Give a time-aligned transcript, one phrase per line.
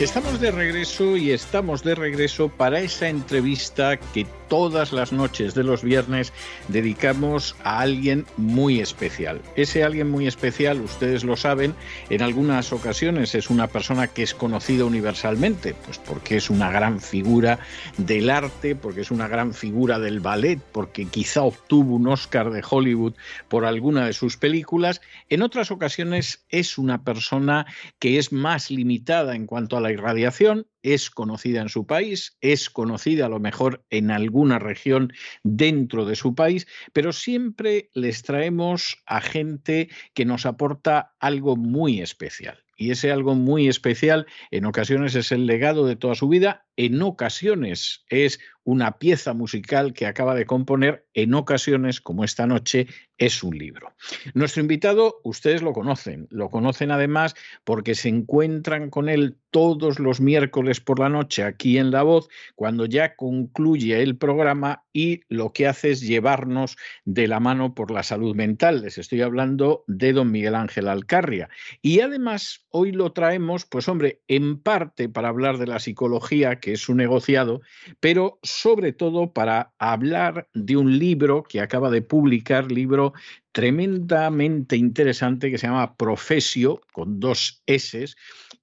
[0.00, 5.62] Estamos de regreso y estamos de regreso para esa entrevista que todas las noches de
[5.62, 6.32] los viernes
[6.68, 9.42] dedicamos a alguien muy especial.
[9.56, 11.74] Ese alguien muy especial, ustedes lo saben,
[12.08, 17.00] en algunas ocasiones es una persona que es conocida universalmente, pues porque es una gran
[17.00, 17.60] figura
[17.98, 22.64] del arte, porque es una gran figura del ballet, porque quizá obtuvo un Oscar de
[22.68, 23.14] Hollywood
[23.48, 25.00] por alguna de sus películas.
[25.28, 27.66] En otras ocasiones es una persona
[28.00, 32.70] que es más limitada en cuanto a la irradiación, es conocida en su país, es
[32.70, 35.12] conocida a lo mejor en alguna región
[35.42, 42.00] dentro de su país, pero siempre les traemos a gente que nos aporta algo muy
[42.00, 42.64] especial.
[42.76, 47.02] Y ese algo muy especial en ocasiones es el legado de toda su vida, en
[47.02, 52.86] ocasiones es una pieza musical que acaba de componer, en ocasiones, como esta noche,
[53.18, 53.92] es un libro.
[54.32, 57.34] Nuestro invitado, ustedes lo conocen, lo conocen además
[57.64, 62.28] porque se encuentran con él todos los miércoles por la noche aquí en La Voz,
[62.54, 67.90] cuando ya concluye el programa y lo que hace es llevarnos de la mano por
[67.90, 68.82] la salud mental.
[68.82, 71.48] Les estoy hablando de don Miguel Ángel Alcarria.
[71.82, 76.72] Y además, hoy lo traemos, pues hombre, en parte para hablar de la psicología, que
[76.72, 77.60] es un negociado,
[77.98, 83.12] pero sobre todo para hablar de un libro que acaba de publicar, libro
[83.52, 88.06] tremendamente interesante que se llama Profesio, con dos S,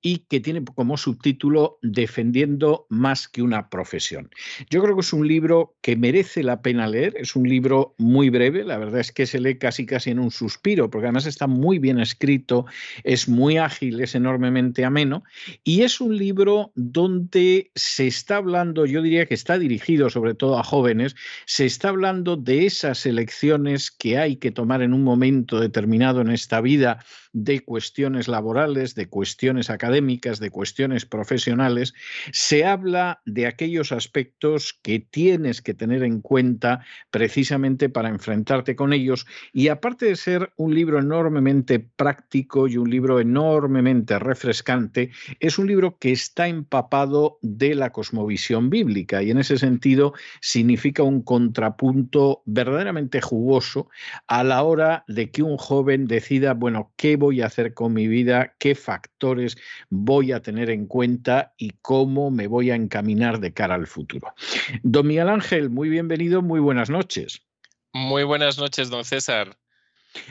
[0.01, 4.29] y que tiene como subtítulo Defendiendo más que una profesión.
[4.69, 8.29] Yo creo que es un libro que merece la pena leer, es un libro muy
[8.29, 11.47] breve, la verdad es que se lee casi casi en un suspiro, porque además está
[11.47, 12.65] muy bien escrito,
[13.03, 15.23] es muy ágil, es enormemente ameno,
[15.63, 20.59] y es un libro donde se está hablando, yo diría que está dirigido sobre todo
[20.59, 21.15] a jóvenes,
[21.45, 26.29] se está hablando de esas elecciones que hay que tomar en un momento determinado en
[26.29, 26.99] esta vida
[27.44, 31.94] de cuestiones laborales, de cuestiones académicas, de cuestiones profesionales,
[32.31, 38.92] se habla de aquellos aspectos que tienes que tener en cuenta precisamente para enfrentarte con
[38.92, 39.28] ellos.
[39.54, 45.68] Y aparte de ser un libro enormemente práctico y un libro enormemente refrescante, es un
[45.68, 52.42] libro que está empapado de la cosmovisión bíblica y en ese sentido significa un contrapunto
[52.45, 53.90] verdaderamente jugoso
[54.25, 57.91] a la hora de que un joven decida, bueno, ¿qué voy voy a hacer con
[57.91, 59.57] mi vida, qué factores
[59.89, 64.33] voy a tener en cuenta y cómo me voy a encaminar de cara al futuro.
[64.81, 67.41] Don Miguel Ángel, muy bienvenido, muy buenas noches.
[67.91, 69.57] Muy buenas noches, don César.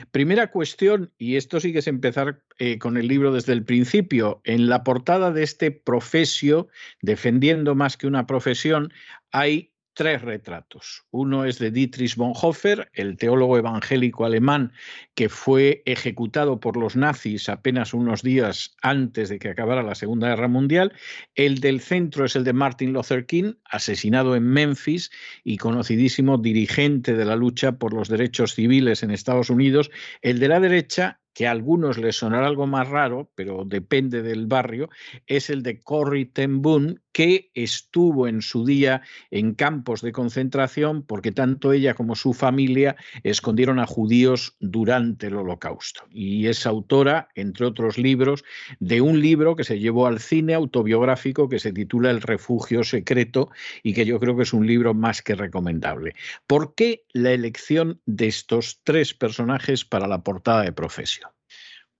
[0.09, 4.41] Primera cuestión, y esto sí que es empezar eh, con el libro desde el principio.
[4.43, 6.67] En la portada de este profesio,
[7.03, 8.91] defendiendo más que una profesión,
[9.31, 11.05] hay tres retratos.
[11.09, 14.71] Uno es de Dietrich Bonhoeffer, el teólogo evangélico alemán
[15.15, 20.29] que fue ejecutado por los nazis apenas unos días antes de que acabara la Segunda
[20.29, 20.93] Guerra Mundial.
[21.33, 25.09] El del centro es el de Martin Luther King, asesinado en Memphis
[25.43, 29.89] y conocidísimo dirigente de la lucha por los derechos civiles en Estados Unidos.
[30.21, 34.47] El de la derecha que a algunos les sonará algo más raro, pero depende del
[34.47, 34.89] barrio,
[35.27, 41.03] es el de Corrie ten Boom, que estuvo en su día en campos de concentración
[41.03, 46.05] porque tanto ella como su familia escondieron a judíos durante el Holocausto.
[46.09, 48.43] Y es autora, entre otros libros,
[48.79, 53.51] de un libro que se llevó al cine autobiográfico que se titula El refugio secreto
[53.83, 56.15] y que yo creo que es un libro más que recomendable.
[56.47, 61.26] ¿Por qué la elección de estos tres personajes para la portada de Profesio?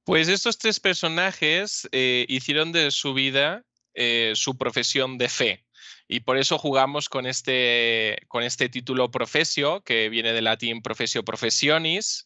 [0.07, 5.65] Pues estos tres personajes eh, hicieron de su vida eh, su profesión de fe.
[6.07, 11.25] Y por eso jugamos con este, con este título profesio, que viene del latín profesio
[11.25, 12.25] professionis,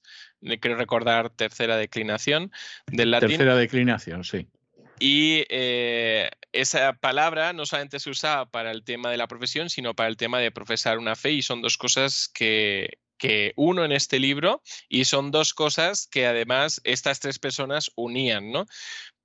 [0.59, 2.51] quiero recordar tercera declinación
[2.85, 3.29] del latín.
[3.29, 4.45] Tercera declinación, sí.
[4.99, 9.95] Y eh, esa palabra no solamente se usa para el tema de la profesión, sino
[9.95, 13.91] para el tema de profesar una fe, y son dos cosas que, que uno en
[13.91, 18.65] este libro y son dos cosas que además estas tres personas unían, ¿no?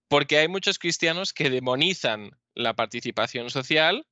[0.07, 4.07] Porque hay muchos cristianos que demonizan la participación social,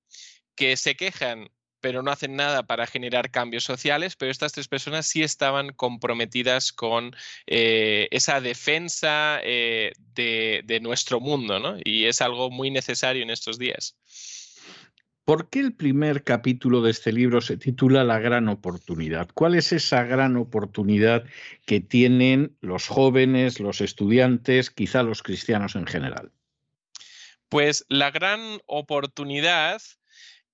[0.57, 1.51] que se quejan
[1.83, 6.73] pero no hacen nada para generar cambios sociales, pero estas tres personas sí estaban comprometidas
[6.73, 7.15] con
[7.47, 11.77] eh, esa defensa eh, de, de, nuestro mundo, ¿no?
[11.85, 13.99] Y es algo muy necesario en estos días.
[15.25, 19.31] ¿Por qué el primer capítulo de este libro se titula La gran oportunidad?
[19.33, 21.25] ¿Cuál es esa gran oportunidad
[21.65, 26.31] que tienen los jóvenes, los estudiantes, quizá los cristianos en general?
[27.49, 29.81] Pues la gran oportunidad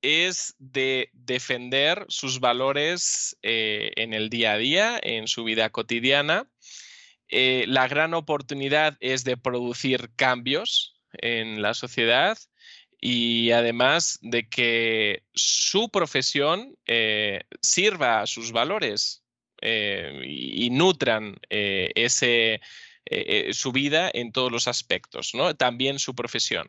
[0.03, 6.49] es de defender sus valores eh, en el día a día, en su vida cotidiana.
[7.29, 12.39] Eh, la gran oportunidad es de producir cambios en la sociedad
[13.01, 19.25] y además de que su profesión eh, sirva a sus valores
[19.63, 22.61] eh, y, nutran eh, ese,
[23.53, 25.55] su vida en todos los aspectos, ¿no?
[25.57, 26.67] también su profesión.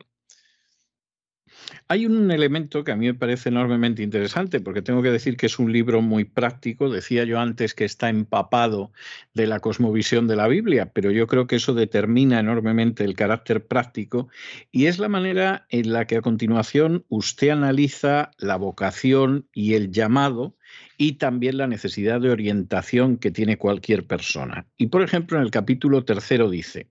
[1.88, 5.46] Hay un elemento que a mí me parece enormemente interesante, porque tengo que decir que
[5.46, 6.90] es un libro muy práctico.
[6.90, 8.92] Decía yo antes que está empapado
[9.34, 13.66] de la cosmovisión de la Biblia, pero yo creo que eso determina enormemente el carácter
[13.66, 14.28] práctico
[14.70, 19.90] y es la manera en la que a continuación usted analiza la vocación y el
[19.90, 20.56] llamado
[20.96, 24.66] y también la necesidad de orientación que tiene cualquier persona.
[24.76, 26.86] Y por ejemplo, en el capítulo tercero dice,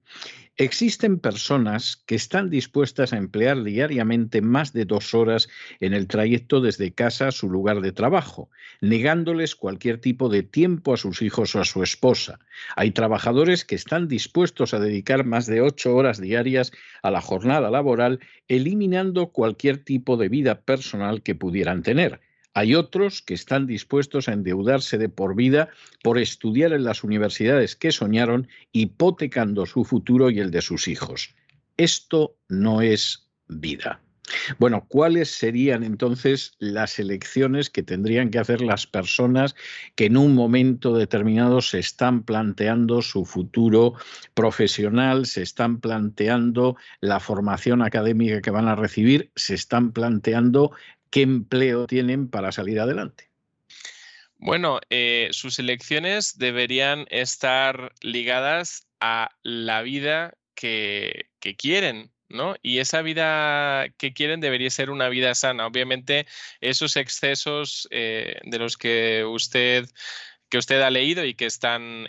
[0.58, 5.48] Existen personas que están dispuestas a emplear diariamente más de dos horas
[5.79, 8.50] en el trayecto desde casa a su lugar de trabajo,
[8.81, 12.39] negándoles cualquier tipo de tiempo a sus hijos o a su esposa.
[12.75, 17.72] Hay trabajadores que están dispuestos a dedicar más de ocho horas diarias a la jornada
[17.72, 22.20] laboral, eliminando cualquier tipo de vida personal que pudieran tener.
[22.53, 25.70] Hay otros que están dispuestos a endeudarse de por vida
[26.03, 31.34] por estudiar en las universidades que soñaron, hipotecando su futuro y el de sus hijos.
[31.77, 34.01] Esto no es vida.
[34.60, 39.55] Bueno, ¿cuáles serían entonces las elecciones que tendrían que hacer las personas
[39.96, 43.96] que en un momento determinado se están planteando su futuro
[44.34, 50.72] profesional, se están planteando la formación académica que van a recibir, se están planteando
[51.12, 53.30] qué empleo tienen para salir adelante?
[54.38, 61.27] Bueno, eh, sus elecciones deberían estar ligadas a la vida que,
[61.60, 62.56] quieren, ¿no?
[62.63, 65.68] Y esa vida que quieren debería ser una vida sana.
[65.68, 66.25] Obviamente,
[66.60, 69.88] esos excesos eh, de los que usted
[70.51, 72.08] que usted ha leído y que están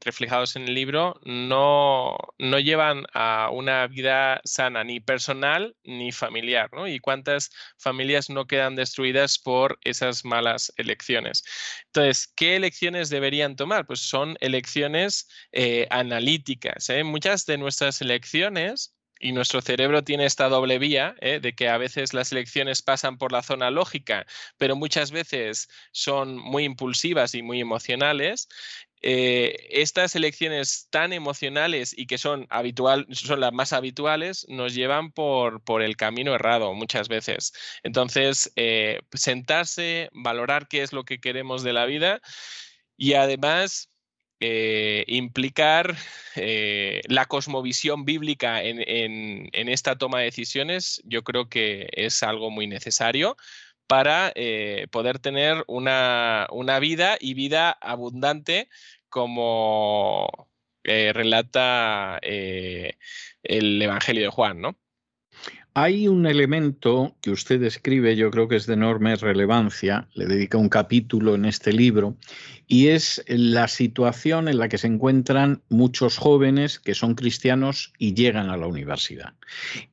[0.00, 6.70] reflejados en el libro no, no, llevan a una vida sana ni personal ni familiar,
[6.72, 6.88] ¿no?
[6.88, 11.44] Y cuántas familias no quedan destruidas por esas malas elecciones.
[11.86, 13.86] Entonces, ¿qué elecciones deberían tomar?
[13.86, 16.88] Pues son elecciones eh, analíticas.
[16.88, 17.04] ¿eh?
[17.04, 18.93] Muchas de nuestras elecciones
[19.24, 21.40] y nuestro cerebro tiene esta doble vía ¿eh?
[21.40, 24.26] de que a veces las elecciones pasan por la zona lógica,
[24.58, 28.48] pero muchas veces son muy impulsivas y muy emocionales.
[29.00, 35.10] Eh, estas elecciones tan emocionales y que son, habitual, son las más habituales nos llevan
[35.10, 37.54] por, por el camino errado muchas veces.
[37.82, 42.20] Entonces, eh, sentarse, valorar qué es lo que queremos de la vida
[42.98, 43.93] y además
[44.40, 45.96] eh, implicar
[46.36, 52.66] eh, la cosmovisión bíblica en, esta toma de decisiones, yo creo que es algo muy
[52.66, 53.36] necesario
[53.86, 58.68] para eh, poder tener una, una, vida y vida abundante
[59.08, 60.48] como
[60.84, 64.76] relata el Evangelio de Juan, ¿no?
[65.76, 70.56] Hay un elemento que usted describe, yo creo que es de enorme relevancia, le dedica
[70.56, 72.16] un capítulo en este libro,
[72.68, 78.14] y es la situación en la que se encuentran muchos jóvenes que son cristianos y
[78.14, 79.34] llegan a la universidad.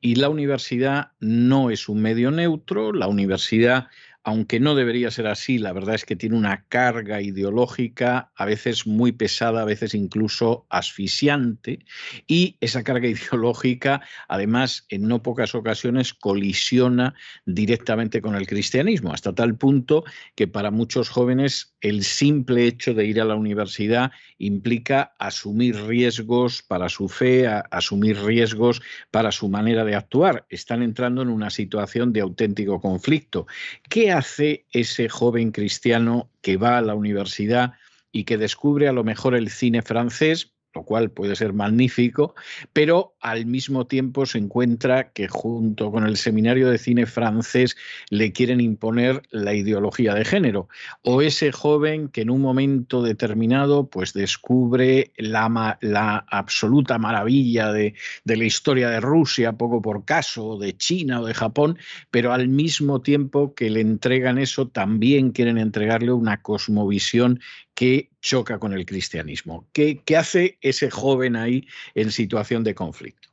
[0.00, 3.88] Y la universidad no es un medio neutro, la universidad
[4.24, 8.86] aunque no debería ser así, la verdad es que tiene una carga ideológica a veces
[8.86, 11.80] muy pesada, a veces incluso asfixiante,
[12.26, 17.14] y esa carga ideológica, además, en no pocas ocasiones colisiona
[17.46, 20.04] directamente con el cristianismo, hasta tal punto
[20.36, 26.62] que para muchos jóvenes el simple hecho de ir a la universidad implica asumir riesgos
[26.62, 30.46] para su fe, asumir riesgos para su manera de actuar.
[30.48, 33.46] Están entrando en una situación de auténtico conflicto.
[33.88, 37.74] ¿Qué hace ese joven cristiano que va a la universidad
[38.10, 42.34] y que descubre a lo mejor el cine francés, lo cual puede ser magnífico,
[42.72, 47.76] pero al mismo tiempo se encuentra que junto con el seminario de cine francés
[48.10, 50.68] le quieren imponer la ideología de género.
[51.02, 57.94] O ese joven que en un momento determinado pues descubre la, la absoluta maravilla de,
[58.24, 61.78] de la historia de Rusia, poco por caso, de China o de Japón,
[62.10, 67.40] pero al mismo tiempo que le entregan eso, también quieren entregarle una cosmovisión
[67.74, 69.68] que choca con el cristianismo.
[69.72, 73.28] ¿Qué, hace ese joven ahí en situación de conflicto?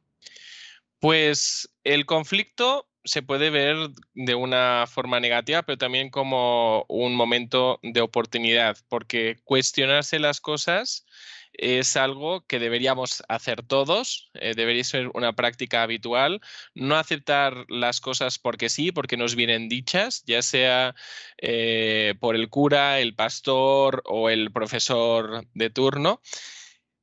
[0.99, 3.75] Pues el conflicto se puede ver
[4.13, 11.05] de una forma negativa, pero también como un momento de oportunidad, porque cuestionarse las cosas
[11.53, 16.41] es algo que deberíamos hacer todos, eh, debería ser una práctica habitual,
[16.75, 20.95] no aceptar las cosas porque sí, porque nos vienen dichas, ya sea
[21.37, 26.21] eh, por el cura, el pastor o el profesor de turno.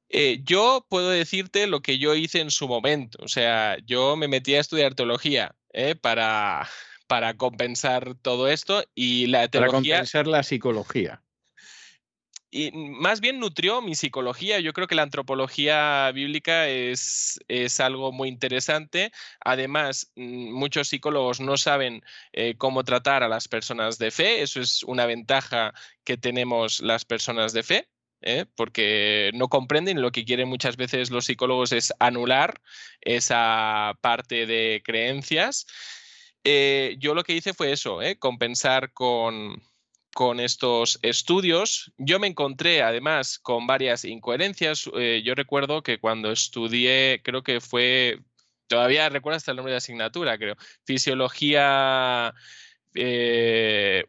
[0.09, 4.29] Eh, yo puedo decirte lo que yo hice en su momento, o sea, yo me
[4.29, 5.56] metí a estudiar teología
[6.01, 6.69] para,
[7.07, 9.71] para compensar todo esto y la teología...
[9.71, 11.23] Para compensar la psicología
[12.57, 14.61] y más bien nutrió mi psicología.
[14.61, 19.13] Yo creo que la antropología bíblica es, es algo muy interesante.
[19.45, 24.43] Además, mm, muchos psicólogos no saben eh, cómo tratar a las personas de fe.
[24.43, 27.89] Eso es una ventaja que tenemos las personas de fe.
[28.23, 28.47] ¿Eh?
[28.55, 32.61] porque no comprenden lo que quieren muchas veces los psicólogos es anular
[33.01, 35.67] esa parte de creencias.
[36.45, 39.63] Eh, yo lo que hice fue eso, compensar con,
[40.17, 41.93] con estos estudios.
[41.99, 44.89] Yo me encontré además con varias incoherencias.
[44.97, 48.21] Eh, yo recuerdo que cuando estudié, creo que fue,
[48.67, 52.33] todavía recuerdo hasta el nombre de asignatura, creo, Fisiología
[52.95, 54.05] 1, eh,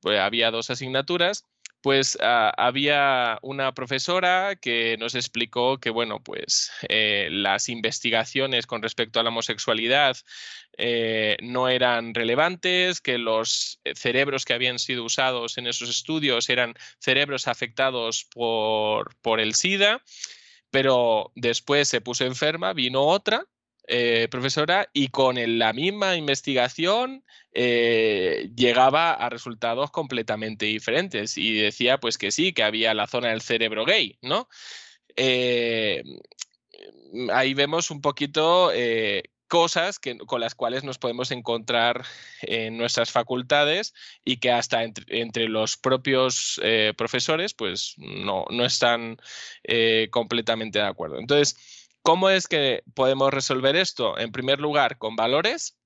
[0.00, 1.44] pues había dos asignaturas
[1.86, 8.82] pues ah, había una profesora que nos explicó que, bueno, pues eh, las investigaciones con
[8.82, 10.16] respecto a la homosexualidad
[10.76, 16.74] eh, no eran relevantes, que los cerebros que habían sido usados en esos estudios eran
[16.98, 20.02] cerebros afectados por el SIDA,
[20.72, 23.46] pero después se puso enferma, vino otra
[23.88, 31.98] eh, profesora y con la misma investigación eh, llegaba a resultados completamente diferentes y decía
[31.98, 34.48] pues que sí, que había la zona del cerebro gay, ¿no?
[35.14, 36.02] Eh,
[37.32, 38.72] ahí vemos un poquito
[39.46, 42.04] cosas que, con las cuales nos podemos encontrar
[42.42, 46.60] en nuestras facultades y que hasta entre, los propios
[46.96, 49.16] profesores pues no, no están
[50.10, 51.20] completamente de acuerdo.
[51.20, 51.75] Entonces,
[52.06, 54.16] ¿Cómo es que podemos resolver esto?
[54.16, 55.76] En primer lugar, con valores.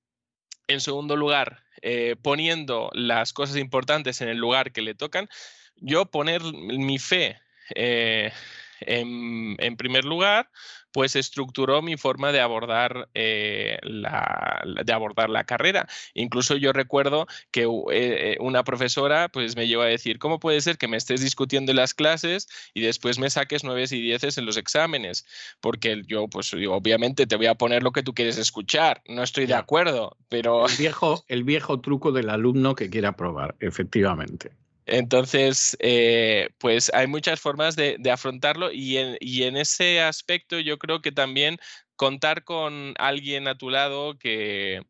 [0.68, 5.30] En segundo lugar, eh, poniendo las cosas importantes en el lugar que le tocan.
[5.76, 7.40] Yo poner mi fe
[7.74, 8.34] eh,
[8.80, 10.50] en, primer lugar,
[10.92, 15.88] pues estructuró mi forma de abordar, eh, la, de abordar la carrera.
[16.14, 20.78] Incluso yo recuerdo que eh, una profesora pues me llevó a decir, ¿cómo puede ser
[20.78, 24.46] que me estés discutiendo en las clases y después me saques nueve y dieces en
[24.46, 25.26] los exámenes?
[25.60, 29.46] Porque yo pues obviamente te voy a poner lo que tú quieres escuchar, no estoy
[29.46, 30.66] de acuerdo, pero...
[30.66, 34.52] El viejo, el viejo truco del alumno que quiera probar, efectivamente.
[34.90, 41.12] Entonces, eh, pues hay muchas formas de, afrontarlo y en, ese aspecto yo creo que
[41.12, 41.58] también
[41.94, 44.82] contar con alguien a tu lado que,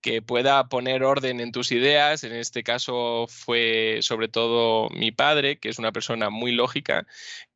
[0.00, 2.22] que pueda poner orden en tus ideas.
[2.22, 7.08] En este caso fue sobre todo mi padre, que es una persona muy lógica,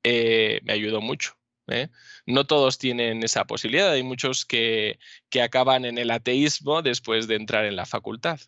[0.02, 1.38] eh, me ayudó mucho.
[1.68, 1.88] ¿eh?
[2.26, 4.98] No todos tienen esa posibilidad, hay muchos que,
[5.30, 8.40] que acaban en el ateísmo después de entrar en la facultad.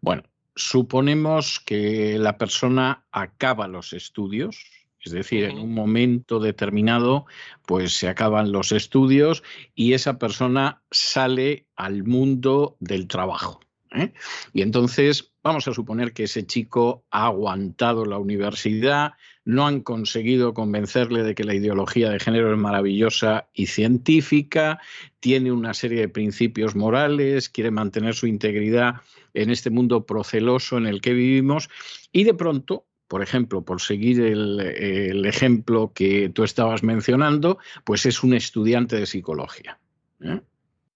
[0.00, 0.22] Bueno,
[0.56, 4.64] suponemos que la persona acaba los estudios,
[5.00, 7.26] es decir, en un momento determinado,
[7.66, 9.42] pues se acaban los estudios
[9.74, 13.60] y esa persona sale al mundo del trabajo.
[13.94, 14.12] ¿Eh?
[14.52, 19.12] Y entonces vamos a suponer que ese chico ha aguantado la universidad,
[19.44, 24.80] no han conseguido convencerle de que la ideología de género es maravillosa y científica,
[25.20, 28.96] tiene una serie de principios morales, quiere mantener su integridad
[29.34, 31.68] en este mundo proceloso en el que vivimos
[32.12, 38.24] y de pronto por ejemplo, por seguir el, ejemplo que tú estabas mencionando, pues es
[38.24, 39.78] un estudiante de psicología.
[40.20, 40.40] ¿eh?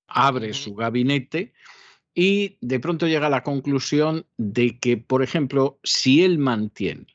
[0.09, 1.53] Abre su gabinete
[2.21, 7.07] y de pronto llega a la conclusión de que, por ejemplo, si él mantiene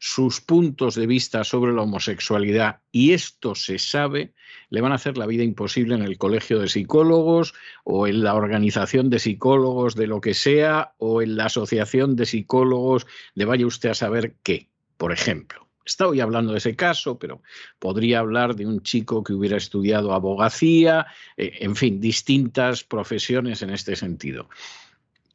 [0.00, 4.34] sus puntos de vista sobre la homosexualidad y esto se sabe,
[4.68, 8.34] le van a hacer la vida imposible en el colegio de psicólogos o en la
[8.34, 13.68] organización de psicólogos de lo que sea o en la asociación de psicólogos de vaya
[13.68, 15.59] usted a saber qué, por ejemplo.
[15.84, 17.42] Estoy hablando de ese caso, pero
[17.78, 23.70] podría hablar de un chico que hubiera estudiado abogacía, eh, en fin, distintas profesiones en
[23.70, 24.48] este sentido.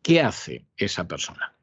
[0.02, 1.54] ¿Qué hace esa persona?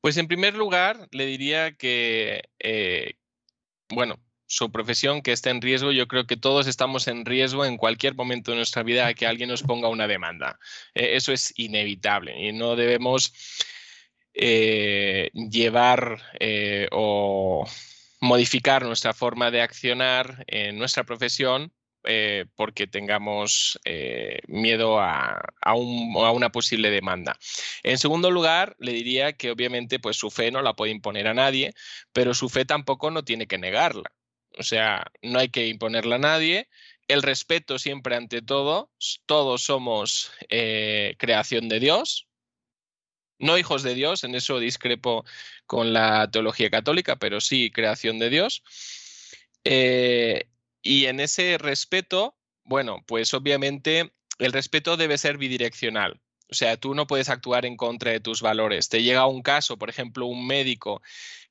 [0.00, 3.14] Pues en primer lugar, le diría que, eh,
[3.88, 7.76] bueno, su profesión que está en riesgo, yo creo que todos estamos en riesgo en
[7.76, 10.58] cualquier momento de nuestra vida a que alguien nos ponga una demanda.
[10.94, 13.32] Eh, eso es inevitable y no debemos
[14.36, 16.22] eh, llevar
[16.92, 17.66] o
[18.20, 21.72] modificar nuestra forma de accionar en nuestra profesión
[22.08, 25.42] eh, porque tengamos eh, miedo a,
[25.74, 27.36] una posible demanda.
[27.82, 31.34] En segundo lugar, le diría que obviamente pues, su fe no la puede imponer a
[31.34, 31.74] nadie,
[32.12, 34.12] pero su fe tampoco no tiene que negarla.
[34.56, 36.68] O sea, no hay que imponerla a nadie.
[37.08, 38.92] El respeto siempre ante todo.
[39.26, 42.28] Todos somos eh, creación de Dios,
[43.38, 45.24] no hijos de Dios, en eso discrepo
[45.66, 48.62] con la teología católica, pero sí creación de Dios.
[50.82, 56.20] Y en ese respeto, bueno, pues obviamente el respeto debe ser bidireccional.
[56.48, 58.88] O sea, tú no puedes actuar en contra de tus valores.
[58.88, 61.02] Te llega un caso, por ejemplo, un médico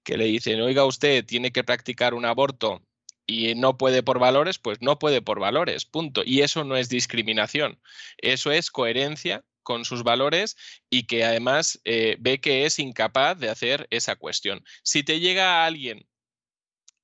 [0.03, 2.81] que le dice, oiga usted, tiene que practicar un aborto
[3.27, 6.21] y no puede por valores, pues no puede por valores, punto.
[6.23, 7.81] Y eso no es discriminación,
[8.17, 10.55] eso es coherencia con sus valores
[10.89, 14.63] y que además eh, ve que es incapaz de hacer esa cuestión.
[14.83, 16.07] Si te llega alguien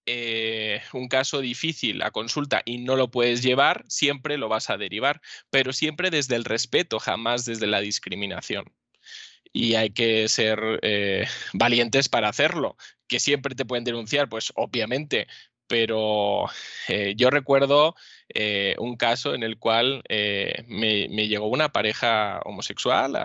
[0.05, 4.77] eh, un caso difícil a consulta y no lo puedes llevar, siempre lo vas a
[4.77, 8.65] derivar, pero siempre desde el respeto, jamás desde la discriminación.
[9.53, 12.77] Y hay que ser eh, valientes para hacerlo.
[13.07, 15.27] Que siempre te pueden denunciar, pues obviamente,
[15.71, 16.47] pero
[16.89, 17.95] eh, yo recuerdo
[18.77, 20.03] un caso en el cual
[20.67, 23.15] me, llegó una pareja homosexual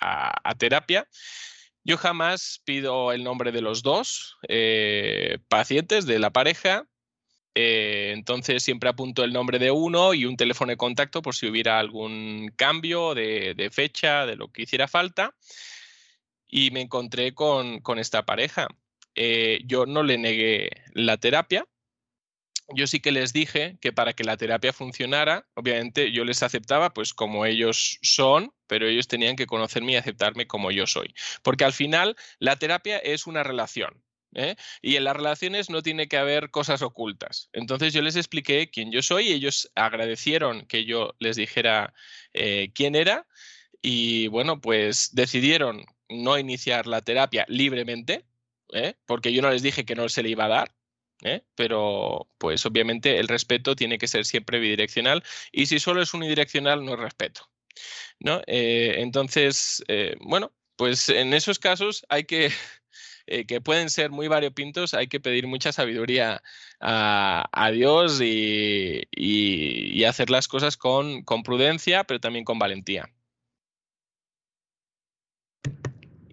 [0.00, 1.08] a terapia
[1.88, 6.86] yo jamás pido el nombre de los dos eh, pacientes de la pareja.
[7.54, 11.46] Eh, entonces siempre apunto el nombre de uno y un teléfono de contacto por si
[11.46, 15.34] hubiera algún cambio de, fecha, de lo que hiciera falta.
[16.46, 18.68] Y me encontré con, esta pareja.
[19.20, 21.66] Eh, yo no le negué la terapia,
[22.68, 26.94] yo sí que les dije que para que la terapia funcionara, obviamente yo les aceptaba
[26.94, 31.14] pues como ellos son, pero ellos tenían que conocerme y aceptarme como yo soy.
[31.42, 34.04] Porque al final la terapia es una relación.
[34.34, 34.54] ¿eh?
[34.82, 37.48] Y en las relaciones no tiene que haber cosas ocultas.
[37.52, 41.92] Entonces yo les expliqué quién yo soy ellos agradecieron que yo les dijera
[42.34, 43.26] eh, quién era
[43.82, 48.24] y bueno, pues decidieron no iniciar la terapia libremente,
[48.72, 48.94] ¿eh?
[49.06, 50.74] porque yo no les dije que no se le iba a dar,
[51.22, 51.42] ¿eh?
[51.54, 56.84] pero pues obviamente el respeto tiene que ser siempre bidireccional y si solo es unidireccional
[56.84, 57.48] no es respeto.
[58.20, 58.42] ¿no?
[58.46, 59.84] Eh, entonces,
[60.20, 62.50] bueno, pues en esos casos hay que,
[63.48, 66.42] que pueden ser muy variopintos, hay que pedir mucha sabiduría
[66.80, 73.08] a, Dios y, y, hacer las cosas con, con prudencia, pero también con valentía.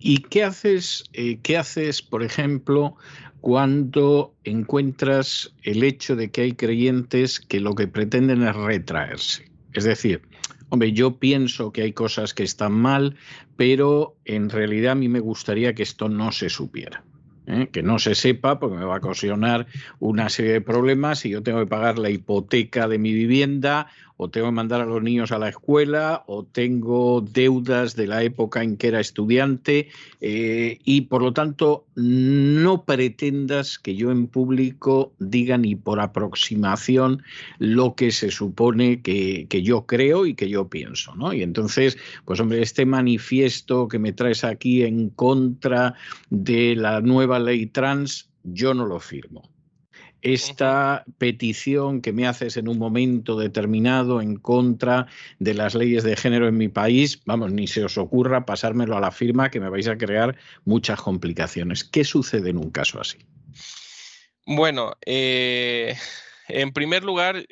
[0.07, 2.95] ¿Y qué haces, eh, qué haces, por ejemplo,
[3.41, 9.49] cuando encuentras el hecho de que hay creyentes que lo que pretenden es retraerse?
[9.73, 10.21] Es decir,
[10.69, 13.15] hombre, yo pienso que hay cosas que están mal,
[13.57, 17.03] pero en realidad a mí me gustaría que esto no se supiera.
[17.47, 17.69] ¿eh?
[17.71, 19.65] que no se sepa, porque me va a ocasionar
[19.99, 23.87] una serie de problemas y yo tengo que pagar la hipoteca de mi vivienda
[24.17, 28.23] o tengo que mandar a los niños a la escuela, o tengo deudas de la
[28.23, 29.89] época en que era estudiante,
[30.21, 37.23] eh, y por lo tanto no pretendas que yo en público diga ni por aproximación
[37.59, 41.15] lo que se supone que, que yo creo y que yo pienso.
[41.15, 41.33] ¿no?
[41.33, 45.95] Y entonces, pues hombre, este manifiesto que me traes aquí en contra
[46.29, 49.54] de la nueva ley trans, yo no lo firmo
[50.21, 55.07] esta petición que me haces en un momento determinado en contra
[55.39, 59.01] de las leyes de género en mi país, vamos, ni se os ocurra pasármelo a
[59.01, 61.83] la firma que me vais a crear muchas complicaciones.
[61.83, 63.17] ¿Qué sucede en un caso así?
[64.47, 65.95] Bueno, eh,
[66.47, 67.45] en primer lugar,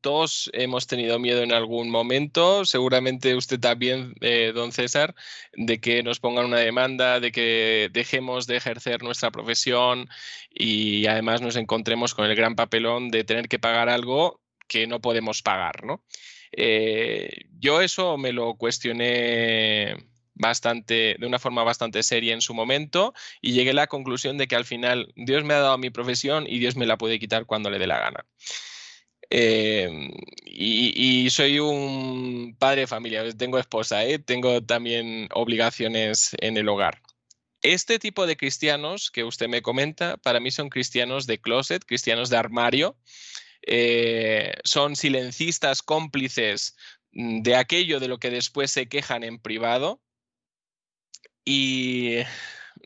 [0.00, 5.14] todos hemos tenido miedo en algún momento, seguramente usted también, eh, don César,
[5.52, 10.08] de que nos pongan una demanda, de que dejemos de ejercer nuestra profesión
[10.52, 15.00] y además nos encontremos con el gran papelón de tener que pagar algo que no
[15.00, 16.04] podemos pagar, ¿no?
[16.52, 20.09] Eh, yo eso me lo cuestioné
[20.40, 24.48] bastante, de una forma bastante seria en su momento y llegué a la conclusión de
[24.48, 27.46] que al final Dios me ha dado mi profesión y Dios me la puede quitar
[27.46, 28.26] cuando le dé la gana.
[29.32, 30.10] Em,
[30.44, 34.18] y, soy un padre de familia, tengo esposa, ¿eh?
[34.18, 37.00] tengo también obligaciones en el hogar.
[37.62, 42.30] Este tipo de cristianos que usted me comenta, para mí son cristianos de closet, cristianos
[42.30, 42.96] de armario,
[43.62, 46.76] eh, son silencistas cómplices
[47.12, 50.00] mm, de aquello de lo que después se quejan en privado,
[51.44, 52.18] y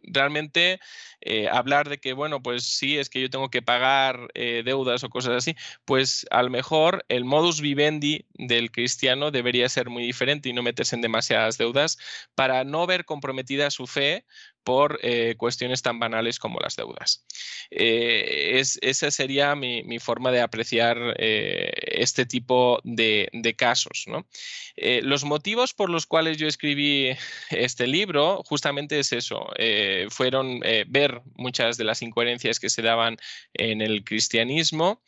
[0.03, 0.81] realmente
[1.21, 5.05] eh, hablar de que, bueno, pues sí, es que yo tengo que pagar eh, deudas
[5.05, 10.05] o cosas así, pues a lo mejor el modus vivendi del cristiano debería ser muy
[10.05, 11.99] diferente y no meterse en demasiadas deudas
[12.35, 14.25] para no ver comprometida su fe
[14.65, 17.25] por eh, cuestiones tan banales como las deudas.
[17.71, 24.07] Eh, esa sería mi, forma de apreciar eh, este tipo de, casos.
[25.03, 27.11] los motivos por los cuales yo escribí
[27.51, 29.47] este libro justamente es eso,
[30.09, 33.17] fueron ver muchas de las incoherencias que se daban
[33.53, 35.01] en el cristianismo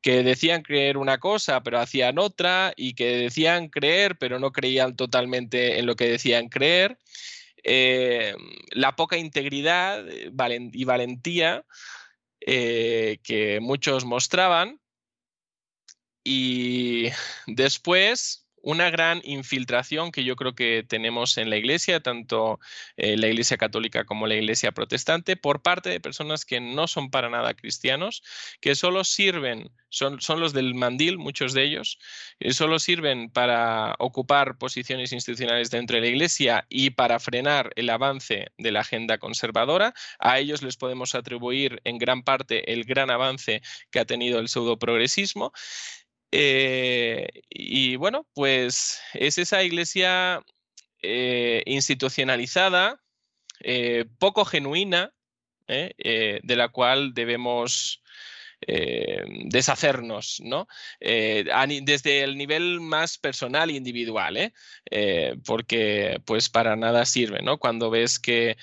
[0.00, 4.96] que decían creer una cosa pero hacían otra y que decían creer pero no creían
[4.96, 6.98] totalmente en lo que decían creer
[7.62, 8.34] eh,
[8.70, 10.30] la poca integridad eh,
[10.72, 11.64] y valentía
[12.40, 14.80] eh, que muchos mostraban.
[16.24, 17.08] Y
[17.46, 22.60] después una gran infiltración que yo creo que tenemos en la iglesia, tanto
[22.96, 27.10] eh, la iglesia católica como la iglesia protestante, por parte de personas que no son
[27.10, 28.22] para nada cristianos,
[28.60, 31.98] que solo sirven, son, son los del mandil, muchos de ellos,
[32.38, 37.90] que solo sirven para ocupar posiciones institucionales dentro de la iglesia y para frenar el
[37.90, 39.92] avance de la agenda conservadora.
[40.18, 44.48] A ellos les podemos atribuir en gran parte el gran avance que ha tenido el
[44.48, 45.52] pseudo progresismo.
[46.34, 50.42] Eh, y bueno, pues es esa iglesia
[51.02, 53.02] eh, institucionalizada,
[53.60, 55.12] eh, poco genuina,
[55.68, 58.02] de la cual debemos
[58.66, 60.68] deshacernos, ¿no?
[61.00, 64.52] desde el nivel más personal e individual,
[65.46, 67.56] porque pues para nada sirve, ¿no?
[67.56, 68.58] Cuando ves que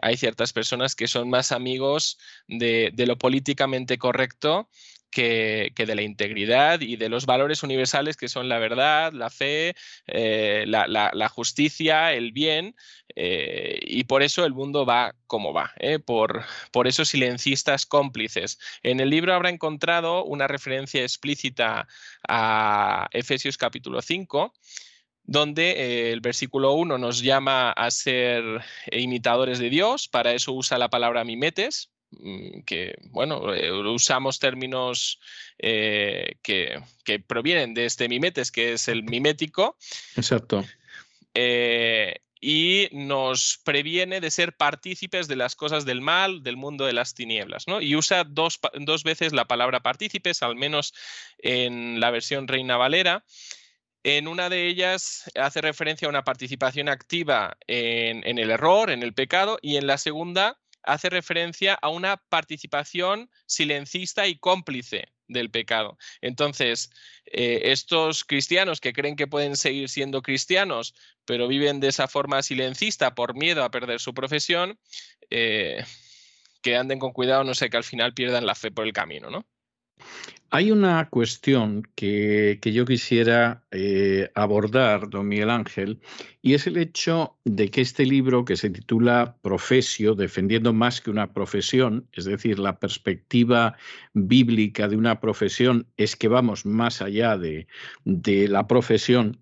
[0.00, 4.68] hay ciertas personas que son más amigos de, de lo políticamente correcto
[5.12, 9.74] que, de la integridad y de los valores universales que son la verdad, la fe,
[10.06, 12.74] eh, la, justicia, el bien,
[13.14, 15.98] eh, y por eso el mundo va como va, ¿eh?
[15.98, 18.58] por, por esos silencistas cómplices.
[18.82, 21.86] En el libro habrá encontrado una referencia explícita
[22.26, 24.52] a Efesios capítulo 5
[25.24, 28.42] donde el versículo 1 nos llama a ser
[28.90, 31.92] imitadores de Dios, para eso usa la palabra mimetes,
[32.66, 35.20] que, bueno, eh, usamos términos
[35.58, 36.82] eh, que,
[37.26, 39.76] provienen de este mimetes, que es el mimético.
[40.16, 40.64] Exacto.
[41.34, 46.92] Eh, y nos previene de ser partícipes de las cosas del mal, del mundo de
[46.92, 47.68] las tinieblas.
[47.68, 47.80] ¿no?
[47.80, 48.60] Y usa dos,
[49.04, 50.92] veces la palabra partícipes, al menos
[51.38, 53.24] en la versión Reina Valera.
[54.04, 59.04] En una de ellas hace referencia a una participación activa en, en el error, en
[59.04, 65.50] el pecado, y en la segunda hace referencia a una participación silencista y cómplice del
[65.50, 65.98] pecado.
[66.20, 66.90] Entonces,
[67.26, 72.42] eh, estos cristianos que creen que pueden seguir siendo cristianos, pero viven de esa forma
[72.42, 74.78] silencista por miedo a perder su profesión,
[75.30, 75.84] eh,
[76.62, 79.30] que anden con cuidado, no sé, que al final pierdan la fe por el camino,
[79.30, 79.46] ¿no?
[80.54, 85.98] Hay una cuestión que, yo quisiera eh, abordar, don Miguel Ángel,
[86.42, 91.10] y es el hecho de que este libro que se titula Profesio, defendiendo más que
[91.10, 93.78] una profesión, es decir, la perspectiva
[94.12, 97.66] bíblica de una profesión es que vamos más allá de,
[98.04, 99.38] de la profesión,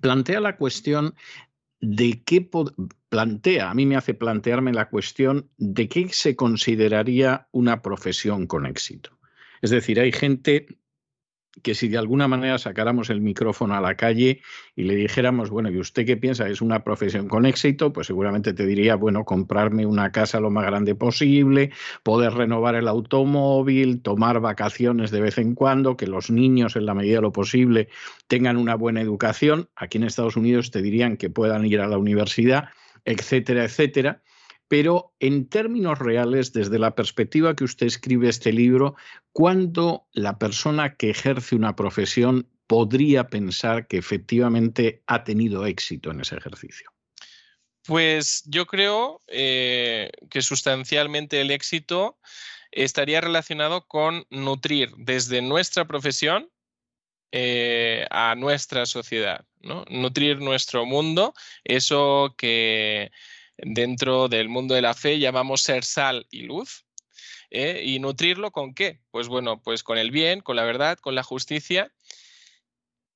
[0.00, 1.16] plantea la cuestión
[1.80, 2.48] de qué
[3.08, 8.64] plantea, a mí me hace plantearme la cuestión de qué se consideraría una profesión con
[8.66, 9.18] éxito.
[9.62, 10.66] Es decir, hay gente
[11.62, 14.40] que si de alguna manera sacáramos el micrófono a la calle
[14.74, 16.48] y le dijéramos, bueno, ¿y usted qué piensa?
[16.48, 17.92] ¿Es una profesión con éxito?
[17.92, 21.70] Pues seguramente te diría, bueno, comprarme una casa lo más grande posible,
[22.02, 26.94] poder renovar el automóvil, tomar vacaciones de vez en cuando, que los niños en la
[26.94, 27.88] medida de lo posible
[28.26, 29.68] tengan una buena educación.
[29.76, 32.70] Aquí en Estados Unidos te dirían que puedan ir a la universidad,
[33.04, 34.22] etcétera, etcétera
[34.68, 38.96] pero en términos reales, desde la perspectiva que usted escribe este libro,
[39.32, 46.20] ¿cuándo la persona que ejerce una profesión podría pensar que efectivamente ha tenido éxito en
[46.20, 46.90] ese ejercicio?
[47.86, 52.18] Pues yo creo eh, que sustancialmente el éxito
[52.70, 56.48] estaría relacionado con nutrir desde nuestra profesión
[57.30, 59.84] eh, a nuestra sociedad, ¿no?
[59.88, 63.10] nutrir nuestro mundo, eso que
[63.58, 66.84] dentro del mundo de la fe llamamos ser sal y luz.
[67.50, 67.82] ¿eh?
[67.84, 69.00] ¿Y nutrirlo con qué?
[69.10, 71.92] Pues bueno, pues con el bien, con la verdad, con la justicia.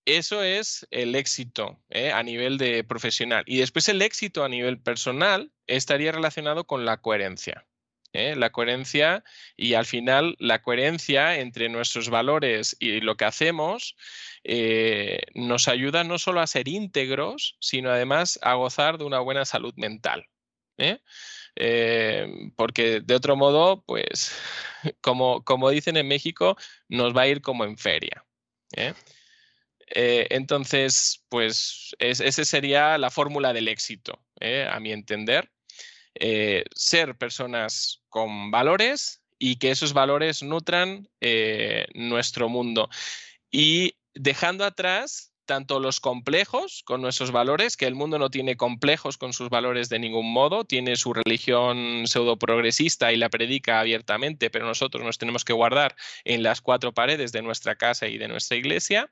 [0.05, 2.13] Eso es el éxito ¿eh?
[2.13, 3.45] a nivel de profesional.
[3.47, 7.68] Y después el éxito a nivel personal estaría relacionado con la coherencia.
[8.13, 8.35] ¿Eh?
[8.37, 9.25] La coherencia
[9.57, 13.97] y al final la coherencia entre nuestros valores y lo que hacemos
[14.45, 19.45] eh, nos ayuda no solo a ser íntegros, sino además a gozar de una buena
[19.45, 20.27] salud mental.
[20.79, 20.99] ¿eh?
[22.57, 24.33] porque de otro modo, pues,
[25.01, 26.57] como, como, dicen en México,
[26.89, 28.25] nos va a ir como en feria.
[29.91, 34.23] entonces, pues esa sería la fórmula del éxito,
[34.71, 35.51] a mi entender.
[36.21, 42.89] Eh, ser personas con valores y que esos valores nutran eh, nuestro mundo.
[43.51, 49.17] Y dejando atrás tanto los complejos con nuestros valores, que el mundo no tiene complejos
[49.17, 54.51] con sus valores de ningún modo, tiene su religión pseudo progresista y la predica abiertamente,
[54.51, 58.29] pero nosotros nos tenemos que guardar en las cuatro paredes de nuestra casa y de
[58.29, 59.11] nuestra iglesia.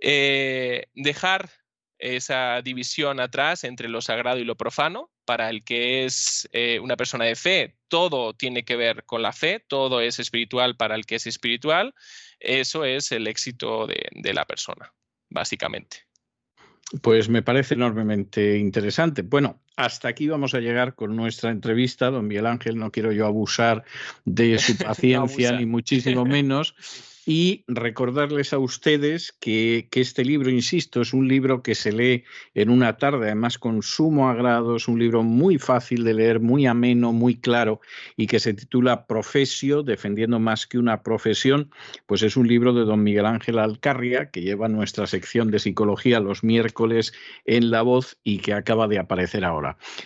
[0.00, 1.50] Eh, dejar
[1.98, 5.10] esa división atrás entre lo sagrado y lo profano.
[5.24, 9.32] Para el que es eh, una persona de fe, todo tiene que ver con la
[9.32, 11.94] fe, todo es espiritual para el que es espiritual.
[12.40, 14.92] Eso es el éxito de, la persona,
[15.30, 16.06] básicamente.
[17.00, 19.22] Pues me parece enormemente interesante.
[19.22, 22.76] Bueno, hasta aquí vamos a llegar con nuestra entrevista, don Miguel Ángel.
[22.76, 23.84] No quiero yo abusar
[24.24, 26.74] de su paciencia, ni muchísimo menos
[27.26, 32.68] y recordarles a ustedes que, este libro, insisto, es un libro que se lee en
[32.68, 37.12] una tarde, además con sumo agrado, es un libro muy fácil de leer, muy ameno,
[37.12, 37.80] muy claro
[38.16, 41.70] y que se titula Profesio, defendiendo más que una profesión,
[42.06, 46.20] pues es un libro de don Miguel Ángel Alcarria que lleva nuestra sección de psicología
[46.20, 47.14] los miércoles
[47.46, 49.63] en La Voz y que acaba de aparecer ahora.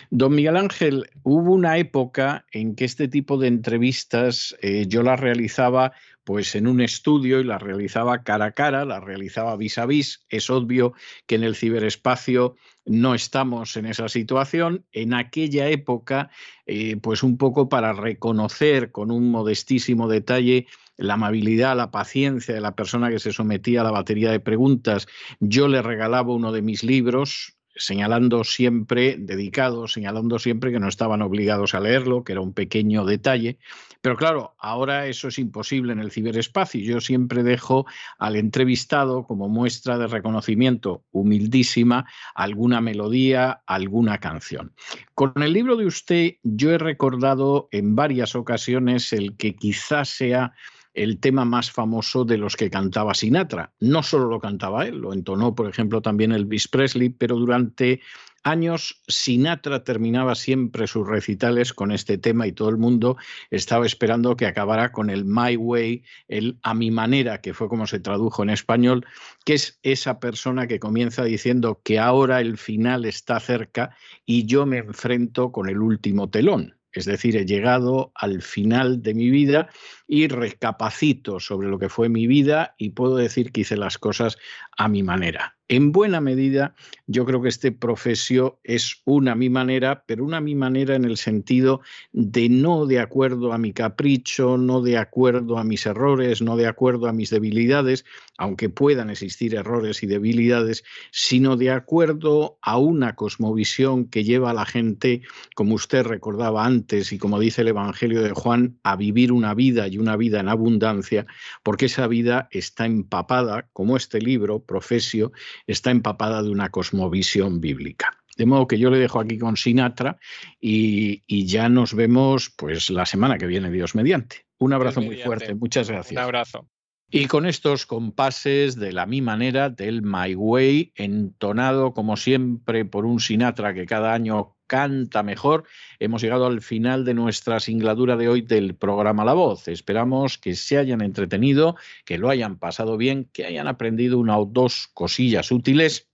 [0.09, 5.19] Don Miguel Ángel, hubo una época en que este tipo de entrevistas eh, yo las
[5.19, 5.93] realizaba
[6.23, 10.25] pues en un estudio y las realizaba cara a cara, las realizaba vis a vis.
[10.29, 10.93] Es obvio
[11.25, 14.85] que en el ciberespacio no estamos en esa situación.
[14.91, 16.29] En aquella época,
[16.67, 20.67] eh, pues un poco para reconocer con un modestísimo detalle
[20.97, 25.07] la amabilidad, la paciencia de la persona que se sometía a la batería de preguntas,
[25.39, 31.21] yo le regalaba uno de mis libros, señalando siempre, dedicado, señalando siempre que no estaban
[31.21, 33.57] obligados a leerlo, que era un pequeño detalle.
[34.01, 36.81] Pero claro, ahora eso es imposible en el ciberespacio.
[36.81, 37.85] Yo siempre dejo
[38.17, 44.73] al entrevistado como muestra de reconocimiento humildísima alguna melodía, alguna canción.
[45.15, 50.53] Con el libro de usted yo he recordado en varias ocasiones el que quizás sea
[50.99, 53.71] el tema más famoso de los que cantaba Sinatra.
[53.79, 58.01] No solo lo cantaba él, lo entonó, por ejemplo, también Elvis Presley, pero durante
[58.43, 63.15] años Sinatra terminaba siempre sus recitales con este tema y todo el mundo
[63.49, 67.87] estaba esperando que acabara con el My Way, el a mi manera, que fue como
[67.87, 69.05] se tradujo en español,
[69.45, 74.65] que es esa persona que comienza diciendo que ahora el final está cerca y yo
[74.65, 76.75] me enfrento con el último telón.
[76.91, 79.69] Es decir, he llegado al final de mi vida
[80.11, 84.39] y recapacito sobre lo que fue mi vida y puedo decir que hice las cosas
[84.75, 85.59] a mi manera.
[85.71, 86.73] En buena medida,
[87.05, 91.15] yo creo que este profesio es una mi manera, pero una mi manera en el
[91.15, 96.57] sentido de no de acuerdo a mi capricho, no de acuerdo a mis errores, no
[96.57, 98.03] de acuerdo a mis debilidades,
[98.39, 104.55] aunque puedan existir errores y debilidades, sino de acuerdo a una cosmovisión que lleva a
[104.55, 105.21] la gente,
[105.53, 109.87] como usted recordaba antes y como dice el Evangelio de Juan, a vivir una vida
[109.87, 111.25] y una vida en abundancia,
[111.63, 115.31] porque esa vida está empapada, como este libro, Profesio,
[115.67, 118.17] está empapada de una cosmovisión bíblica.
[118.37, 120.17] De modo que yo le dejo aquí con Sinatra
[120.61, 124.45] y, ya nos vemos pues la semana que viene, Dios mediante.
[124.59, 126.13] Un abrazo muy fuerte, muchas gracias.
[126.13, 126.67] Un abrazo.
[127.11, 133.03] Y con estos compases de la mi manera del My Way, entonado como siempre por
[133.03, 135.63] un Sinatra que cada año canta mejor,
[135.97, 139.67] hemos llegado al final de nuestra singladura de hoy del programa La Voz.
[139.67, 144.45] Esperamos que se hayan entretenido, que lo hayan pasado bien, que hayan aprendido una o
[144.45, 146.11] dos cosillas útiles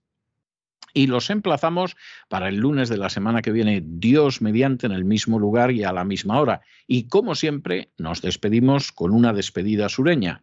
[0.94, 1.94] y los emplazamos
[2.30, 5.84] para el lunes de la semana que viene, Dios mediante, en el mismo lugar y
[5.84, 6.62] a la misma hora.
[6.86, 10.42] Y como siempre, nos despedimos con una despedida sureña.